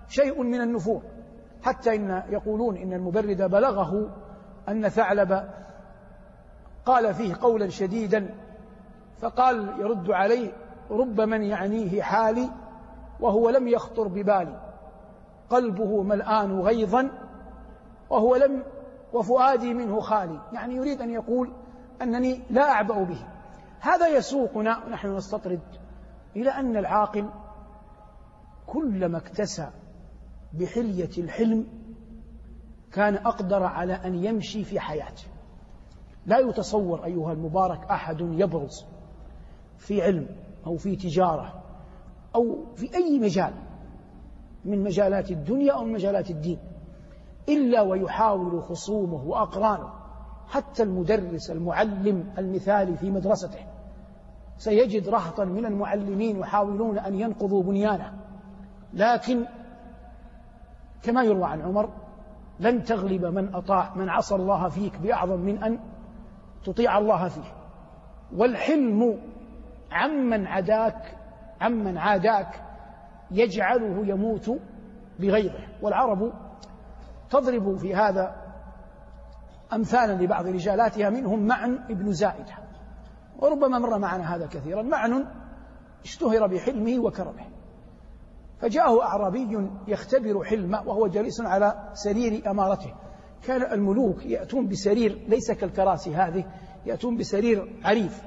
شيء 0.09 0.43
من 0.43 0.61
النفور. 0.61 1.01
حتى 1.63 1.95
إن 1.95 2.23
يقولون 2.29 2.77
إن 2.77 2.93
المبرد 2.93 3.41
بلغه 3.41 4.09
أن 4.69 4.89
ثعلب 4.89 5.49
قال 6.85 7.13
فيه 7.13 7.35
قولا 7.41 7.69
شديدا 7.69 8.29
فقال 9.17 9.79
يرد 9.79 10.11
عليه 10.11 10.51
رب 10.91 11.21
من 11.21 11.43
يعنيه 11.43 12.01
حالي 12.01 12.49
وهو 13.19 13.49
لم 13.49 13.67
يخطر 13.67 14.07
ببالي. 14.07 14.61
قلبه 15.49 16.03
ملآن 16.03 16.59
غيظا 16.59 17.09
وهو 18.09 18.35
لم 18.35 18.63
وفؤادي 19.13 19.73
منه 19.73 19.99
خالي. 19.99 20.39
يعني 20.53 20.75
يريد 20.75 21.01
أن 21.01 21.09
يقول 21.09 21.53
أنني 22.01 22.41
لا 22.49 22.71
أعبأ 22.71 23.03
به. 23.03 23.27
هذا 23.79 24.07
يسوقنا 24.07 24.83
ونحن 24.85 25.15
نستطرد 25.15 25.61
إلى 26.35 26.49
أن 26.49 26.77
العاقل 26.77 27.29
كلما 28.67 29.17
اكتسى 29.17 29.69
بحلية 30.53 31.09
الحلم 31.17 31.67
كان 32.91 33.15
أقدر 33.15 33.63
على 33.63 33.93
أن 33.93 34.15
يمشي 34.15 34.63
في 34.63 34.79
حياته. 34.79 35.23
لا 36.25 36.39
يتصور 36.39 37.05
أيها 37.05 37.31
المبارك 37.31 37.91
أحد 37.91 38.21
يبرز 38.21 38.85
في 39.77 40.01
علم 40.01 40.27
أو 40.65 40.77
في 40.77 40.95
تجارة 40.95 41.63
أو 42.35 42.65
في 42.75 42.95
أي 42.95 43.19
مجال 43.19 43.53
من 44.65 44.83
مجالات 44.83 45.31
الدنيا 45.31 45.73
أو 45.73 45.83
من 45.83 45.93
مجالات 45.93 46.29
الدين 46.29 46.59
إلا 47.49 47.81
ويحاول 47.81 48.63
خصومه 48.63 49.23
وأقرانه 49.23 49.89
حتى 50.47 50.83
المدرس 50.83 51.51
المعلم 51.51 52.33
المثالي 52.37 52.97
في 52.97 53.11
مدرسته. 53.11 53.59
سيجد 54.57 55.09
رهطا 55.09 55.45
من 55.45 55.65
المعلمين 55.65 56.39
يحاولون 56.39 56.99
أن 56.99 57.19
ينقضوا 57.19 57.63
بنيانه. 57.63 58.13
لكن 58.93 59.45
كما 61.03 61.23
يروى 61.23 61.45
عن 61.45 61.61
عمر 61.61 61.89
لن 62.59 62.83
تغلب 62.83 63.25
من 63.25 63.55
أطاع 63.55 63.95
من 63.95 64.09
عصى 64.09 64.35
الله 64.35 64.69
فيك 64.69 64.97
بأعظم 64.99 65.39
من 65.39 65.63
أن 65.63 65.79
تطيع 66.65 66.97
الله 66.97 67.27
فيه. 67.27 67.53
والحلم 68.35 69.19
عمن 69.91 70.47
عداك 70.47 71.17
عمن 71.61 71.97
عاداك 71.97 72.61
يجعله 73.31 74.07
يموت 74.07 74.59
بغيره. 75.19 75.67
والعرب 75.81 76.33
تضرب 77.29 77.77
في 77.77 77.95
هذا 77.95 78.35
أمثالا 79.73 80.23
لبعض 80.23 80.47
رجالاتها 80.47 81.09
منهم 81.09 81.47
معن 81.47 81.79
ابن 81.89 82.11
زائدة 82.11 82.53
وربما 83.39 83.79
مر 83.79 83.99
معنا 83.99 84.35
هذا 84.35 84.47
كثيرا. 84.47 84.81
معن 84.81 85.25
اشتهر 86.03 86.47
بحلمه 86.47 86.99
وكرمه. 86.99 87.45
فجاءه 88.59 89.03
أعرابي 89.03 89.69
يختبر 89.87 90.43
حلمه 90.43 90.87
وهو 90.87 91.07
جالس 91.07 91.41
على 91.41 91.89
سرير 91.93 92.51
أمارته. 92.51 92.93
كان 93.43 93.71
الملوك 93.73 94.25
يأتون 94.25 94.67
بسرير 94.67 95.25
ليس 95.27 95.51
كالكراسي 95.51 96.15
هذه 96.15 96.45
يأتون 96.85 97.17
بسرير 97.17 97.81
عريف. 97.83 98.23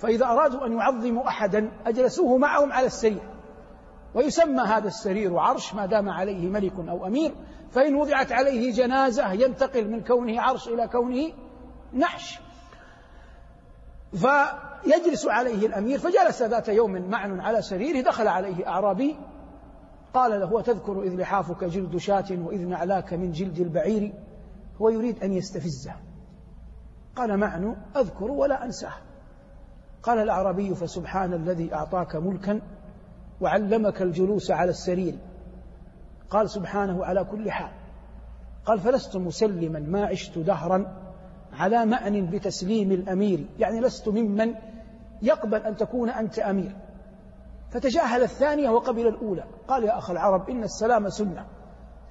فإذا 0.00 0.26
أرادوا 0.26 0.66
أن 0.66 0.72
يعظموا 0.72 1.28
أحدا 1.28 1.72
أجلسوه 1.86 2.38
معهم 2.38 2.72
على 2.72 2.86
السرير. 2.86 3.22
ويسمى 4.14 4.62
هذا 4.62 4.88
السرير 4.88 5.38
عرش 5.38 5.74
ما 5.74 5.86
دام 5.86 6.08
عليه 6.08 6.48
ملك 6.48 6.72
أو 6.88 7.06
أمير 7.06 7.34
فإن 7.70 7.94
وضعت 7.94 8.32
عليه 8.32 8.72
جنازة 8.72 9.32
ينتقل 9.32 9.90
من 9.90 10.04
كونه 10.04 10.40
عرش 10.40 10.68
إلى 10.68 10.88
كونه 10.88 11.32
نحش. 11.94 12.40
فيجلس 14.12 15.26
عليه 15.26 15.66
الأمير 15.66 15.98
فجلس 15.98 16.42
ذات 16.42 16.68
يوم 16.68 17.10
معن 17.10 17.40
على 17.40 17.62
سريره 17.62 18.00
دخل 18.00 18.28
عليه 18.28 18.68
أعرابي 18.68 19.16
قال 20.14 20.40
له 20.40 20.52
وتذكر 20.52 21.02
إذ 21.02 21.14
لحافك 21.16 21.64
جلد 21.64 21.96
شاة 21.96 22.26
وإذ 22.30 22.66
نعلاك 22.66 23.14
من 23.14 23.32
جلد 23.32 23.58
البعير؟ 23.58 24.12
هو 24.80 24.88
يريد 24.88 25.24
أن 25.24 25.32
يستفزه. 25.32 25.94
قال 27.16 27.36
معن 27.36 27.76
أذكر 27.96 28.30
ولا 28.30 28.64
أنساه. 28.64 29.09
قال 30.02 30.18
الأعرابي 30.18 30.74
فسبحان 30.74 31.32
الذي 31.32 31.74
أعطاك 31.74 32.16
ملكا 32.16 32.60
وعلمك 33.40 34.02
الجلوس 34.02 34.50
على 34.50 34.70
السرير. 34.70 35.14
قال 36.30 36.50
سبحانه 36.50 37.04
على 37.04 37.24
كل 37.24 37.50
حال. 37.50 37.70
قال 38.64 38.80
فلست 38.80 39.16
مسلما 39.16 39.78
ما 39.78 40.06
عشت 40.06 40.38
دهرا 40.38 40.96
على 41.52 41.86
مأن 41.86 42.26
بتسليم 42.26 42.92
الأمير. 42.92 43.46
يعني 43.58 43.80
لست 43.80 44.08
ممن 44.08 44.54
يقبل 45.22 45.62
أن 45.62 45.76
تكون 45.76 46.10
أنت 46.10 46.38
أمير. 46.38 46.76
فتجاهل 47.70 48.22
الثانية 48.22 48.70
وقبل 48.70 49.06
الأولى. 49.06 49.44
قال 49.68 49.84
يا 49.84 49.98
أخ 49.98 50.10
العرب 50.10 50.50
إن 50.50 50.62
السلام 50.62 51.08
سنة. 51.08 51.46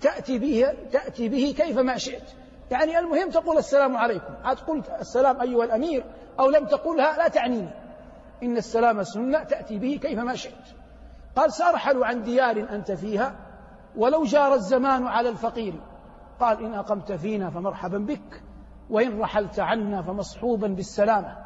تأتي 0.02 0.40
به 0.40 0.66
تأتي 0.92 1.30
به 1.30 1.54
كيفما 1.58 1.98
شئت. 1.98 2.24
يعني 2.72 3.00
المهم 3.00 3.30
تقول 3.30 3.58
السلام 3.58 3.98
عليكم. 3.98 4.34
عاد 4.44 4.58
قلت 4.58 4.90
السلام 5.00 5.42
أيها 5.42 5.64
الأمير. 5.64 6.06
أو 6.40 6.50
لم 6.50 6.66
تقولها 6.66 7.18
لا 7.18 7.28
تعنيني. 7.28 7.70
إن 8.44 8.58
السلام 8.58 9.04
سنة 9.04 9.44
تأتي 9.44 9.80
به 9.80 10.00
كيفما 10.02 10.36
شئت. 10.36 10.68
قال 11.36 11.54
سأرحل 11.54 12.04
عن 12.04 12.24
ديار 12.24 12.68
أنت 12.70 12.92
فيها 12.92 13.36
ولو 13.96 14.24
جار 14.24 14.54
الزمان 14.54 15.08
على 15.08 15.30
الفقير. 15.30 15.74
قال 16.40 16.66
إن 16.66 16.74
أقمت 16.74 17.12
فينا 17.12 17.50
فمرحبا 17.50 17.98
بك 17.98 18.44
وإن 18.90 19.20
رحلت 19.20 19.60
عنا 19.60 20.02
فمصحوبا 20.02 20.68
بالسلامة. 20.68 21.38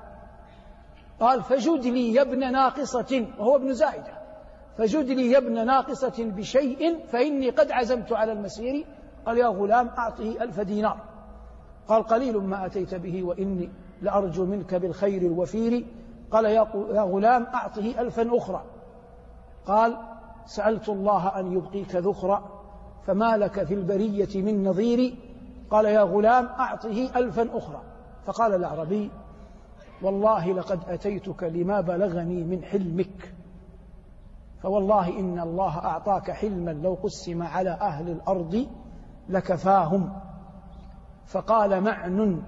قال 1.19 1.43
فجد 1.43 1.85
لي 1.85 2.13
يا 2.13 2.21
ابن 2.21 2.51
ناقصة 2.51 3.27
وهو 3.39 3.55
ابن 3.55 3.73
زائدة. 3.73 4.13
فجد 4.77 5.09
لي 5.09 5.31
يا 5.31 5.37
ابن 5.37 5.65
ناقصة 5.65 6.15
بشيء 6.19 7.05
فإني 7.07 7.49
قد 7.49 7.71
عزمت 7.71 8.13
على 8.13 8.31
المسير. 8.31 8.85
قال 9.25 9.37
يا 9.37 9.47
غلام 9.47 9.87
أعطه 9.87 10.35
ألف 10.41 10.59
دينار. 10.59 10.97
قال 11.87 12.03
قليل 12.03 12.37
ما 12.37 12.65
أتيت 12.65 12.95
به 12.95 13.23
وإني 13.23 13.69
لأرجو 14.01 14.45
منك 14.45 14.75
بالخير 14.75 15.21
الوفير. 15.21 15.85
قال 16.31 16.45
يا 16.45 17.01
غلام 17.01 17.43
أعطه 17.43 18.01
ألفا 18.01 18.37
أخرى. 18.37 18.63
قال 19.65 19.97
سألت 20.45 20.89
الله 20.89 21.39
أن 21.39 21.53
يبقيك 21.53 21.95
ذخرا 21.95 22.43
فما 23.05 23.37
لك 23.37 23.63
في 23.63 23.73
البرية 23.73 24.41
من 24.41 24.67
نظير؟ 24.67 25.15
قال 25.69 25.85
يا 25.85 26.01
غلام 26.01 26.45
أعطه 26.45 27.09
ألفا 27.15 27.57
أخرى. 27.57 27.81
فقال 28.25 28.55
الأعربي 28.55 29.11
والله 30.01 30.53
لقد 30.53 30.79
أتيتك 30.87 31.43
لما 31.43 31.81
بلغني 31.81 32.43
من 32.43 32.63
حلمك. 32.63 33.33
فوالله 34.61 35.19
إن 35.19 35.39
الله 35.39 35.77
أعطاك 35.77 36.31
حلما 36.31 36.71
لو 36.71 36.93
قسم 37.03 37.43
على 37.43 37.69
أهل 37.69 38.09
الأرض 38.09 38.67
لكفاهم. 39.29 40.13
فقال 41.25 41.81
معن 41.81 42.41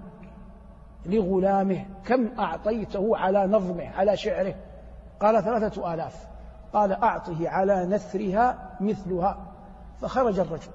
لغلامه 1.05 1.85
كم 2.05 2.39
أعطيته 2.39 3.17
على 3.17 3.47
نظمه 3.47 3.89
على 3.89 4.17
شعره؟ 4.17 4.55
قال 5.19 5.43
ثلاثة 5.43 5.93
آلاف. 5.93 6.27
قال 6.73 6.91
أعطه 6.91 7.49
على 7.49 7.85
نثرها 7.85 8.77
مثلها. 8.79 9.37
فخرج 10.01 10.39
الرجل. 10.39 10.71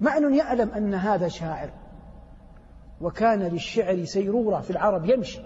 معن 0.00 0.34
يعلم 0.34 0.70
أن 0.70 0.94
هذا 0.94 1.28
شاعر. 1.28 1.70
وكان 3.00 3.42
للشعر 3.42 4.04
سيرورة 4.04 4.60
في 4.60 4.70
العرب 4.70 5.04
يمشي. 5.04 5.40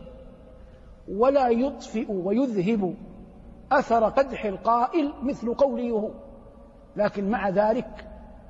ولا 1.09 1.49
يطفئ 1.49 2.12
ويذهب 2.12 2.94
أثر 3.73 4.09
قدح 4.09 4.44
القائل 4.44 5.12
مثل 5.23 5.54
قوله. 5.54 5.90
هو 5.90 6.11
لكن 6.97 7.30
مع 7.30 7.49
ذلك 7.49 8.06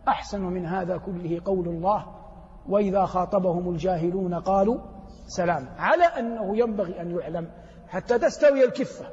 أحسن 0.08 0.40
من 0.40 0.66
هذا 0.66 0.96
كله 0.96 1.40
قول 1.44 1.68
الله. 1.68 2.19
وإذا 2.68 3.06
خاطبهم 3.06 3.70
الجاهلون 3.70 4.34
قالوا 4.34 4.78
سلام. 5.26 5.68
على 5.78 6.04
أنه 6.04 6.56
ينبغي 6.56 7.00
أن 7.00 7.10
يعلم 7.10 7.50
حتى 7.88 8.18
تستوي 8.18 8.64
الكفة. 8.64 9.06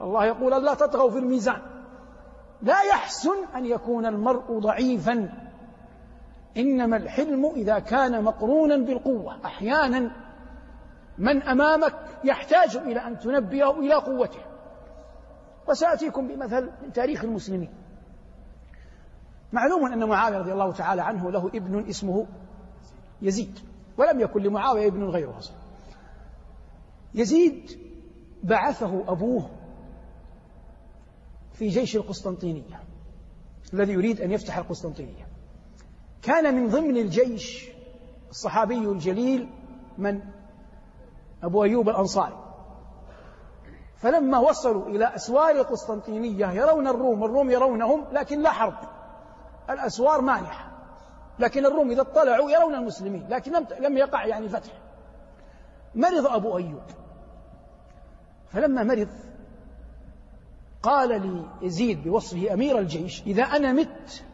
الله 0.00 0.24
يقول 0.24 0.64
لا 0.64 0.74
تطغوا 0.74 1.10
في 1.10 1.18
الميزان. 1.18 1.62
لا 2.62 2.82
يحسن 2.82 3.44
أن 3.56 3.64
يكون 3.64 4.06
المرء 4.06 4.58
ضعيفا. 4.58 5.32
إنما 6.56 6.96
الحلم 6.96 7.46
إذا 7.46 7.78
كان 7.78 8.24
مقرونا 8.24 8.76
بالقوة. 8.76 9.36
أحيانا 9.44 10.10
من 11.18 11.42
أمامك 11.42 11.94
يحتاج 12.24 12.76
إلى 12.76 13.00
أن 13.06 13.18
تنبهه 13.18 13.78
إلى 13.78 13.94
قوته. 13.94 14.40
وسأتيكم 15.68 16.28
بمثل 16.28 16.70
من 16.82 16.92
تاريخ 16.92 17.24
المسلمين. 17.24 17.70
معلوم 19.52 19.92
أن 19.92 20.08
معاوية 20.08 20.38
رضي 20.38 20.52
الله 20.52 20.72
تعالى 20.72 21.02
عنه 21.02 21.30
له 21.30 21.46
ابن 21.46 21.88
اسمه 21.88 22.26
يزيد 23.22 23.58
ولم 23.98 24.20
يكن 24.20 24.42
لمعاوية 24.42 24.86
ابن 24.86 25.04
غيره 25.04 25.38
أصلا. 25.38 25.56
يزيد 27.14 27.78
بعثه 28.42 29.04
أبوه 29.08 29.50
في 31.52 31.68
جيش 31.68 31.96
القسطنطينية 31.96 32.80
الذي 33.74 33.92
يريد 33.92 34.20
أن 34.20 34.32
يفتح 34.32 34.58
القسطنطينية. 34.58 35.26
كان 36.22 36.54
من 36.54 36.68
ضمن 36.68 36.96
الجيش 36.96 37.68
الصحابي 38.30 38.78
الجليل 38.78 39.48
من؟ 39.98 40.20
أبو 41.42 41.64
أيوب 41.64 41.88
الأنصاري. 41.88 42.46
فلما 43.96 44.38
وصلوا 44.38 44.86
إلى 44.88 45.14
أسوار 45.14 45.50
القسطنطينية 45.50 46.46
يرون 46.46 46.86
الروم 46.86 47.24
الروم 47.24 47.50
يرونهم 47.50 48.04
لكن 48.12 48.42
لا 48.42 48.50
حرب. 48.50 48.78
الأسوار 49.70 50.20
مانحة. 50.20 50.75
لكن 51.38 51.66
الروم 51.66 51.90
إذا 51.90 52.00
اطلعوا 52.00 52.50
يرون 52.50 52.74
المسلمين 52.74 53.26
لكن 53.28 53.52
لم 53.52 53.66
لم 53.80 53.96
يقع 53.96 54.26
يعني 54.26 54.48
فتح. 54.48 54.72
مرض 55.94 56.26
أبو 56.26 56.56
أيوب. 56.58 56.82
فلما 58.48 58.82
مرض 58.82 59.08
قال 60.82 61.08
لي 61.08 61.46
يزيد 61.62 62.02
بوصفه 62.02 62.52
أمير 62.52 62.78
الجيش 62.78 63.22
إذا 63.22 63.42
أنا 63.42 63.72
مت 63.72 64.24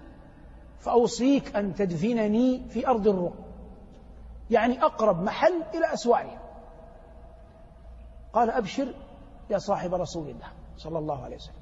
فأوصيك 0.78 1.56
أن 1.56 1.74
تدفنني 1.74 2.68
في 2.68 2.88
أرض 2.88 3.08
الروم. 3.08 3.34
يعني 4.50 4.84
أقرب 4.84 5.22
محل 5.22 5.62
إلى 5.74 5.94
أسوارها. 5.94 6.40
قال 8.32 8.50
أبشر 8.50 8.94
يا 9.50 9.58
صاحب 9.58 9.94
رسول 9.94 10.28
الله 10.28 10.48
صلى 10.76 10.98
الله 10.98 11.24
عليه 11.24 11.36
وسلم. 11.36 11.54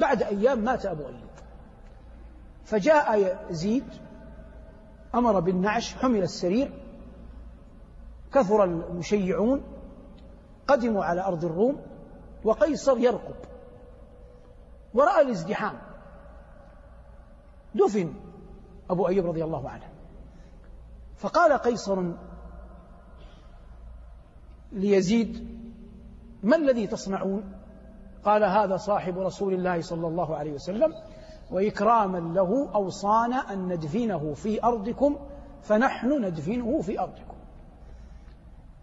بعد 0.00 0.22
أيام 0.22 0.58
مات 0.58 0.86
أبو 0.86 1.02
أيوب. 1.02 1.34
فجاء 2.64 3.38
يزيد 3.50 3.84
أمر 5.14 5.40
بالنعش 5.40 5.94
حمل 5.94 6.22
السرير 6.22 6.72
كثر 8.32 8.64
المشيعون 8.64 9.62
قدموا 10.68 11.04
على 11.04 11.20
أرض 11.20 11.44
الروم 11.44 11.80
وقيصر 12.44 12.98
يرقب. 12.98 13.34
ورأى 14.94 15.22
الازدحام. 15.22 15.78
دفن 17.74 18.14
أبو 18.90 19.08
أيوب 19.08 19.26
رضي 19.26 19.44
الله 19.44 19.70
عنه. 19.70 19.88
فقال 21.16 21.52
قيصر 21.52 22.02
ليزيد 24.72 25.54
ما 26.42 26.56
الذي 26.56 26.86
تصنعون؟ 26.86 27.52
قال 28.24 28.44
هذا 28.44 28.76
صاحب 28.76 29.18
رسول 29.18 29.54
الله 29.54 29.80
صلى 29.80 30.06
الله 30.06 30.36
عليه 30.36 30.52
وسلم 30.52 30.94
وإكراما 31.50 32.18
له 32.18 32.70
أوصانا 32.74 33.52
أن 33.52 33.68
ندفنه 33.68 34.34
في 34.34 34.64
أرضكم 34.64 35.16
فنحن 35.62 36.24
ندفنه 36.24 36.80
في 36.80 37.00
أرضكم. 37.00 37.34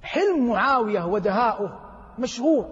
حلم 0.04 0.48
معاوية 0.50 1.06
ودهاؤه 1.06 1.80
مشهور. 2.20 2.66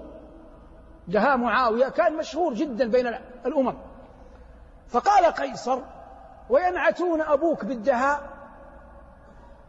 دهاء 1.07 1.37
معاوية 1.37 1.89
كان 1.89 2.17
مشهور 2.17 2.53
جدا 2.53 2.89
بين 2.89 3.07
الأمم. 3.45 3.75
فقال 4.87 5.25
قيصر 5.25 5.79
وينعتون 6.49 7.21
أبوك 7.21 7.65
بالدهاء؟ 7.65 8.29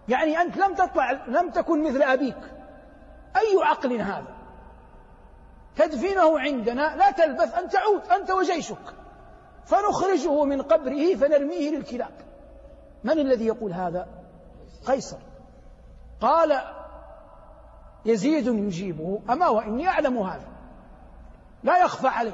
يعني 0.09 0.40
أنت 0.40 0.56
لم 0.56 0.74
تطلع 0.74 1.12
لم 1.26 1.50
تكن 1.50 1.83
مثل 1.85 2.02
أبيك. 2.02 2.38
أي 3.37 3.64
عقل 3.64 4.00
هذا؟ 4.00 4.35
تدفنه 5.76 6.40
عندنا 6.40 6.96
لا 6.96 7.11
تلبث 7.11 7.54
أن 7.54 7.68
تعود 7.68 8.02
أنت 8.20 8.30
وجيشك. 8.30 8.94
فنخرجه 9.64 10.44
من 10.44 10.62
قبره 10.62 11.14
فنرميه 11.14 11.70
للكلاب. 11.70 12.12
من 13.05 13.18
الذي 13.18 13.46
يقول 13.46 13.73
هذا؟ 13.73 14.09
قيصر. 14.87 15.18
قال 16.20 16.61
يزيد 18.05 18.46
يجيبه. 18.46 19.20
أما 19.31 19.49
وإني 19.49 19.88
أعلم 19.88 20.18
هذا 20.18 20.49
لا 21.62 21.79
يخفى 21.79 22.09
علي 22.09 22.33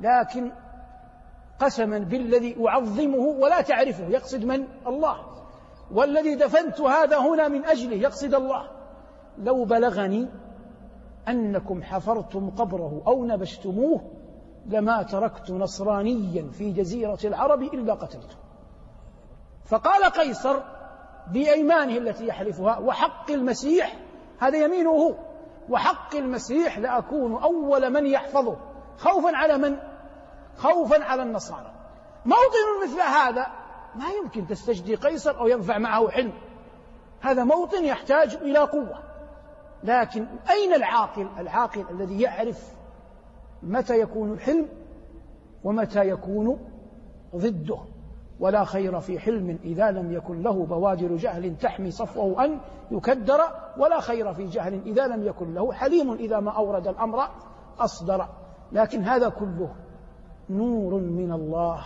لكن 0.00 0.52
قسما 1.58 1.98
بالذي 1.98 2.56
أعظمه 2.68 3.18
ولا 3.18 3.60
تعرفه 3.60 4.08
يقصد 4.08 4.44
من؟ 4.44 4.66
الله. 4.86 5.26
والذي 5.92 6.34
دفنت 6.34 6.80
هذا 6.80 7.18
هنا 7.18 7.48
من 7.48 7.64
أجله 7.64 7.96
يقصد 7.96 8.34
الله. 8.34 8.70
لو 9.38 9.64
بلغني 9.64 10.28
أنكم 11.28 11.82
حفرتم 11.82 12.50
قبره 12.50 13.02
أو 13.06 13.24
نبشتموه 13.24 14.19
لما 14.66 15.02
تركت 15.02 15.50
نصرانيا 15.50 16.50
في 16.52 16.72
جزيرة 16.72 17.18
العرب 17.24 17.62
إلا 17.62 17.94
قتلته. 17.94 18.36
فقال 19.64 20.04
قيصر 20.04 20.60
بأيمانه 21.32 21.96
التي 21.96 22.26
يحلفها 22.26 22.78
وحق 22.78 23.30
المسيح 23.30 23.96
هذا 24.38 24.58
يمينه 24.58 24.90
هو 24.90 25.14
وحق 25.68 26.16
المسيح 26.16 26.78
لأكون 26.78 27.42
أول 27.42 27.90
من 27.90 28.06
يحفظه. 28.06 28.56
خوفا 28.98 29.36
على 29.36 29.58
من؟ 29.58 29.76
خوفا 30.56 31.04
على 31.04 31.22
النصارى. 31.22 31.72
موطن 32.24 32.84
مثل 32.84 33.00
هذا 33.00 33.46
ما 33.94 34.04
يمكن 34.22 34.46
تستجدي 34.46 34.94
قيصر 34.94 35.40
أو 35.40 35.46
ينفع 35.46 35.78
معه 35.78 36.08
حلم. 36.08 36.32
هذا 37.20 37.44
موطن 37.44 37.84
يحتاج 37.84 38.34
إلى 38.34 38.58
قوة. 38.58 38.98
لكن 39.84 40.26
أين 40.50 40.74
العاقل؟ 40.74 41.28
العاقل 41.38 41.84
الذي 41.90 42.20
يعرف 42.20 42.79
متى 43.62 44.00
يكون 44.00 44.32
الحلم 44.32 44.66
ومتى 45.64 46.08
يكون 46.08 46.58
ضده. 47.36 47.78
ولا 48.40 48.64
خير 48.64 49.00
في 49.00 49.18
حلم 49.18 49.58
إذا 49.64 49.90
لم 49.90 50.12
يكن 50.12 50.42
له 50.42 50.66
بوادر 50.66 51.16
جهل 51.16 51.56
تحمي 51.56 51.90
صفوه 51.90 52.44
أن 52.44 52.60
يكدر 52.90 53.38
ولا 53.78 54.00
خير 54.00 54.34
في 54.34 54.46
جهل 54.46 54.80
إذا 54.86 55.06
لم 55.06 55.26
يكن 55.26 55.54
له 55.54 55.72
حليم 55.72 56.12
إذا 56.12 56.40
ما 56.40 56.50
أورد 56.50 56.88
الأمر 56.88 57.18
أصدر. 57.78 58.26
لكن 58.72 59.02
هذا 59.02 59.28
كله 59.28 59.74
نور 60.50 60.94
من 60.94 61.32
الله 61.32 61.82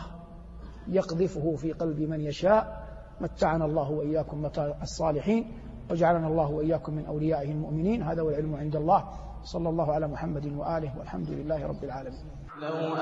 يقذفه 0.88 1.56
في 1.56 1.72
قلب 1.72 2.00
من 2.00 2.20
يشاء. 2.20 2.84
متعنا 3.20 3.64
الله 3.64 3.90
وإياكم 3.90 4.42
متاع 4.42 4.76
الصالحين 4.82 5.52
وجعلنا 5.90 6.28
الله 6.28 6.50
وإياكم 6.50 6.94
من 6.94 7.06
أوليائه 7.06 7.50
المؤمنين. 7.52 8.02
هذا 8.02 8.22
والعلم 8.22 8.54
عند 8.54 8.76
الله. 8.76 9.04
صلى 9.44 9.68
الله 9.68 9.92
على 9.92 10.06
محمد 10.08 10.46
وآله 10.58 10.90
والحمد 10.98 11.30
لله 11.30 11.66
رب 11.66 11.84
العالمين. 11.84 12.24
لو 12.62 12.96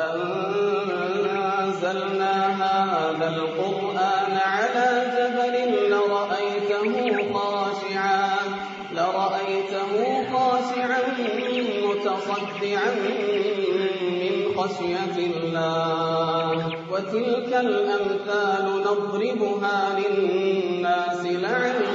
أنزلنا 1.60 2.34
هذا 2.62 3.28
القرآن 3.28 4.34
على 4.54 4.88
جبل 5.14 5.56
لرأيته 5.90 6.94
خاشعا 7.34 8.30
لرأيته 8.92 9.92
خاشعا 10.32 11.02
متصدعا 11.86 12.90
من 14.22 14.34
خشية 14.56 15.16
الله. 15.26 16.56
وتلك 16.92 17.50
الأمثال 17.66 18.64
نضربها 18.86 19.78
للناس 20.00 21.22
لعلهم 21.24 21.91